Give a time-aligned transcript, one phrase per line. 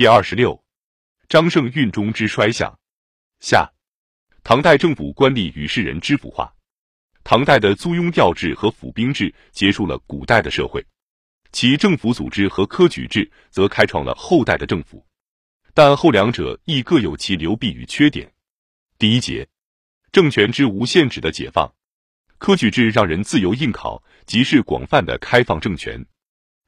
[0.00, 0.64] 第二十六，
[1.28, 2.74] 张胜运中之衰相。
[3.40, 3.70] 下，
[4.42, 6.50] 唐代政府官吏与士人知府化。
[7.22, 10.82] 唐代的租庸调制和府兵制结束了古代的社会，
[11.52, 15.06] 其政府组织和科举制则开创了后代的政府。
[15.74, 18.32] 但后两者亦各有其流弊与缺点。
[18.96, 19.46] 第一节，
[20.12, 21.70] 政权之无限制的解放。
[22.38, 26.02] 科举制让人自由应考，即是广泛的开放政权。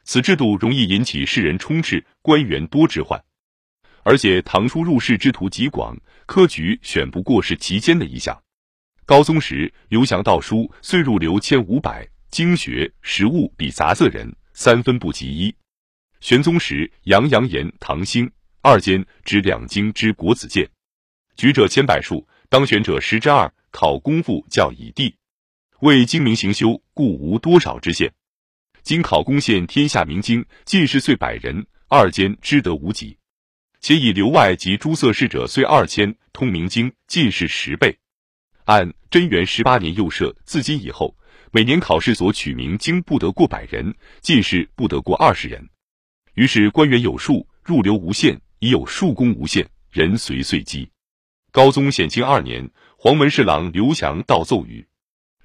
[0.05, 3.23] 此制度容易引起世人充斥、官员多之患，
[4.03, 8.43] 而且唐初入仕之途极广，科举选不过是其间的一项。
[9.07, 15.55] 高宗时，刘祥道书岁入流千五百，经学、实务比杂色人，三分不及一。
[16.21, 20.69] 玄宗时，杨阳言唐兴二监执两京之国子监，
[21.37, 25.17] 举者千百数，当选者十之二，考功夫教以第。
[25.81, 28.13] 为精明行修，故无多少之限。
[28.83, 33.17] 今考攻陷天下名经，进士岁百人，二监知得无几。
[33.81, 37.97] 且以留外及诸色士者岁二千，通明经进士十倍。
[38.65, 41.17] 按贞元十八年幼设，自今以后，
[41.53, 45.65] 每年考试所取名经不得过百人，进士不得过二十人。
[46.35, 50.91] 于是官员有数，入流无限，已有数功无限，人随岁积。
[51.53, 54.85] 高宗显庆二年，黄门侍郎刘祥道奏语：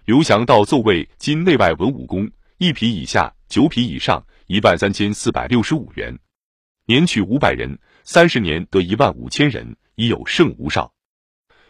[0.05, 2.27] 刘祥道奏位今内外文武功。
[2.59, 6.17] 一匹以下，九匹以上，一万三千四百六十五元。
[6.87, 10.91] 年取五百人，三十年得一万五千人，已有胜无少。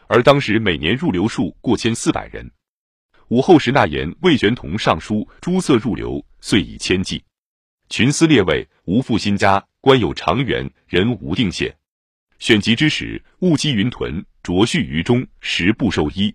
[0.08, 2.50] 而当时每年入流数过千四百人。
[3.28, 7.22] 武后时纳言魏玄同上书，诸色入流，遂以千计。
[7.90, 11.76] 群司列位，无复新家，官有长员，人无定限。
[12.40, 16.34] 选集之时，物积云屯，着序于中，食不受衣。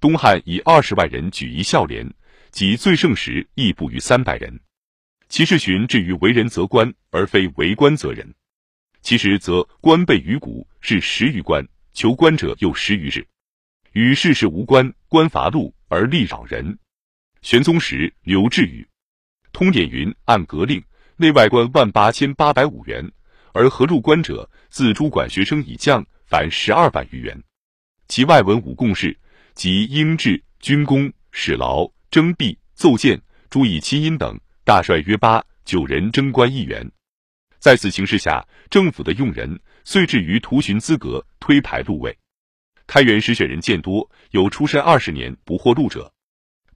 [0.00, 2.12] 东汉以二十万人举一孝廉。
[2.56, 4.60] 即最盛时亦不逾三百人。
[5.28, 8.34] 其士循至于为人则官，而非为官则人。
[9.02, 13.26] 其实则官备于古，是十余官；求官者又十余日。
[13.92, 16.78] 与世事无关，官伐禄而利扰人。
[17.42, 18.88] 玄宗时，刘志宇
[19.52, 20.82] 通典云：按格令，
[21.16, 23.12] 内外官万八千八百五元，
[23.52, 27.38] 而合入官者，自主管学生以降，凡十二万余元。
[28.08, 29.14] 其外文武共事，
[29.54, 31.86] 即英制、军功、史劳。
[32.16, 36.90] 征币、奏谏、诸以七音等，大帅约八九人征官一员。
[37.58, 42.16] 在此形势下，政府的用人遂至于图寻资格，推排禄位。
[42.86, 46.10] 开元时选人渐多，有出身二十年不获禄者。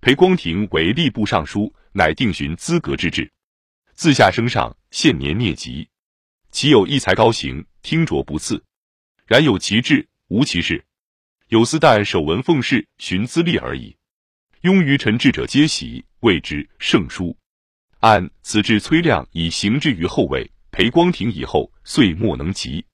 [0.03, 3.33] 裴光庭为吏部尚书，乃定寻资格之制。
[3.95, 5.89] 自下升上，现年灭疾。
[6.51, 8.63] 其有一才高行，听着不次。
[9.27, 10.85] 然有其志，无其事。
[11.49, 13.97] 有司但守文奉事，寻资历而已。
[14.63, 17.35] 庸于臣智者皆喜，谓之圣书。
[18.01, 22.85] 按此志崔亮以行之于后位，裴光庭以后，遂莫能及。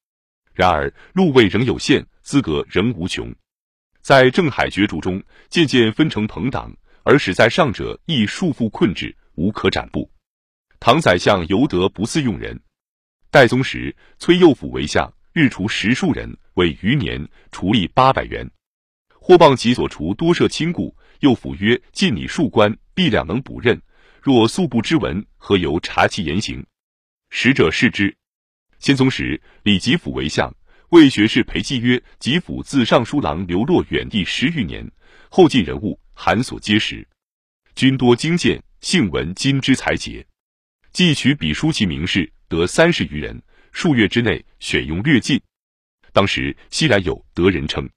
[0.54, 3.34] 然而禄位仍有限，资格仍无穷。
[4.00, 6.72] 在政海角逐中，渐渐分成朋党，
[7.02, 10.08] 而使在上者亦束缚困制，无可展布。
[10.78, 12.56] 唐宰相尤得不似用人。
[13.28, 18.48] 代宗时，崔右辅为相，日除十数人，为余年，除吏八百元。
[19.18, 20.96] 霍谤其所除多设亲故。
[21.20, 23.80] 又辅曰：“尽礼数官，必两能补任。
[24.22, 26.64] 若素不知文，何由察其言行？”
[27.30, 28.16] 使者视之。
[28.78, 30.54] 先宗时，李吉甫为相，
[30.90, 34.90] 魏学士裴寂曰：“吉甫自尚书郎流落远地十余年，
[35.30, 37.06] 后继人物韩所皆识，
[37.74, 40.26] 君多精见，性闻今之才杰。
[40.92, 45.40] 既取笔书其名士，得三十余人，数月之内选用略尽。
[46.12, 47.88] 当时熙然有得人称。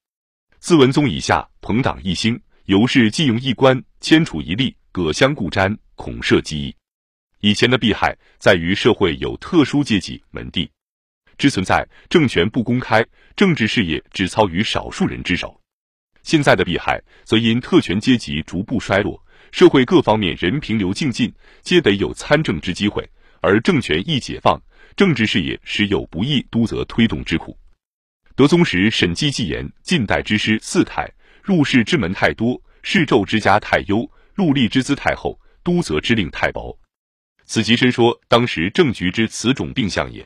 [0.60, 6.76] 自文宗以下，朋党一兴。”尤氏既用一官，迁处一吏，葛相固瞻，恐涉机。
[7.40, 10.70] 以前的弊害在于社会有特殊阶级门第
[11.36, 13.04] 之存在，政权不公开，
[13.36, 15.60] 政治事业只操于少数人之手。
[16.22, 19.20] 现在的弊害则因特权阶级逐步衰落，
[19.52, 23.04] 社会各方面人平流进进，皆得有参政之机会，
[23.42, 24.62] 而政权一解放，
[24.96, 27.58] 政治事业时有不易督责推动之苦。
[28.36, 31.12] 德宗时，审计纪言，近代之师四太。
[31.50, 36.78] 入仕之门太多，世胄之家太优，入吏之资太厚，督责之令太薄。
[37.44, 40.24] 此即身说当时政局之此种病象也。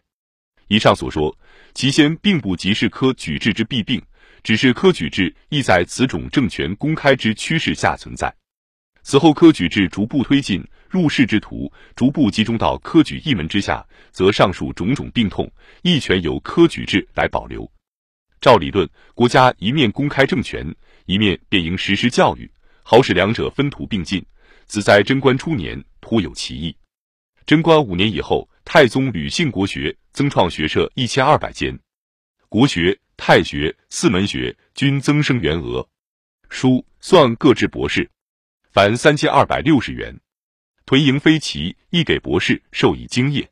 [0.67, 1.33] 以上所说，
[1.73, 4.03] 其先并不即是科举制之弊病，
[4.43, 8.35] 只是科举制亦在此种政权公开之趋势下存在。
[9.01, 13.81] 此后科举制逐步推进，入仕之徒逐步集中到科举一门之下，
[14.11, 15.49] 则上述种种病痛
[15.83, 17.65] 亦全由科举制来保留。
[18.41, 18.85] 照理论，
[19.15, 20.69] 国家一面公开政权。
[21.05, 22.50] 一面便应实施教育，
[22.83, 24.25] 好使两者分途并进。
[24.65, 26.75] 此在贞观初年颇有歧义。
[27.45, 31.77] 贞观五年以后，太宗屡兴国学，增创学社一千二百间，
[32.47, 35.88] 国学、太学四门学均增生员额，
[36.50, 38.09] 书算各制博士，
[38.71, 40.17] 凡三千二百六十元。
[40.85, 43.49] 屯营飞骑亦给博士授以经业。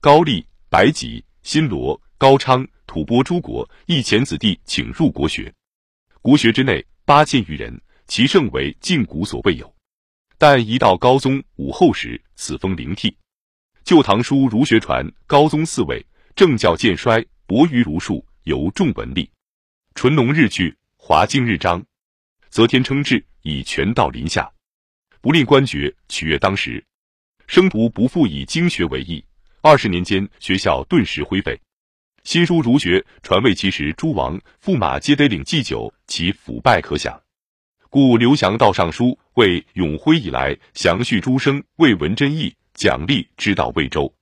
[0.00, 5.52] 高丽、白吉、新罗、高昌、吐蕃诸国亦遣子弟请入国学。
[6.22, 9.74] 国学之内八千余人，其盛为晋古所未有。
[10.38, 13.10] 但一到高宗武后时，此风灵替。
[13.82, 19.28] 《旧唐书·儒学传》高宗四位，政教渐衰，薄于儒术，尤重文力。
[19.96, 21.84] 淳农日剧，华经日章，
[22.50, 24.48] 则天称制，以权道临下，
[25.20, 26.84] 不令官爵取悦当时，
[27.48, 29.24] 生徒不复以经学为意。
[29.60, 31.60] 二十年间，学校顿时灰废。
[32.24, 37.20] 新书儒学传位其时，诸王驸马皆得领祭酒，其腐败可想。
[37.90, 44.12] 故刘翔道尚书为永徽以来详叙诸生为文真义奖励之道魏州，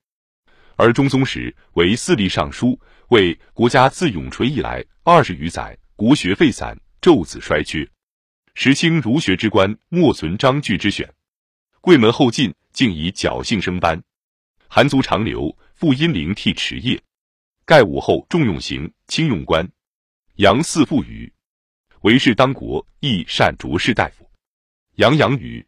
[0.76, 2.80] 而中宗时为四立尚书
[3.10, 7.86] 为国家自永垂以来二十余载国学废散胄子衰缺，
[8.54, 11.06] 时清儒学之官莫存章句之选，
[11.82, 14.02] 贵门后进竟以侥幸升班，
[14.68, 17.00] 韩族长留复因灵替持业，
[17.70, 19.70] 盖武后重用刑轻用官，
[20.38, 21.32] 杨嗣父语。
[22.00, 24.28] 为士当国，亦善卓士大夫。
[24.96, 25.64] 杨洋语，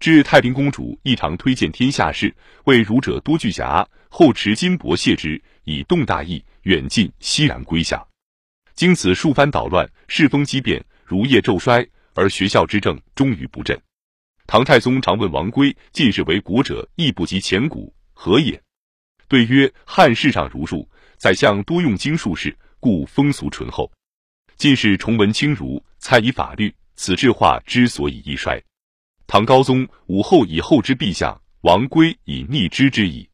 [0.00, 8.04] 至太平公主亦常推荐天下事，为儒者多聚侠，后持金帛谢之，以动大义，远近熙然归下。
[8.74, 13.80] 经此数番捣乱，世风激变，儒业骤衰，而学校之政终于不振。
[14.48, 18.60] 唐太宗常问王圭：“进士为国者，亦不及前古，何也？”
[19.28, 20.88] 对曰：“汉世上儒术，
[21.18, 23.90] 宰相多用经术士，故风俗淳厚。”
[24.56, 28.60] 进士崇文轻儒，参以法律，此治化之所以易衰。
[29.26, 33.27] 唐高宗武后以后之陛下，王圭以逆之之矣。